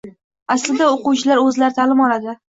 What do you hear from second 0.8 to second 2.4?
o‘quvchilar o‘zlari ta’lim oladi.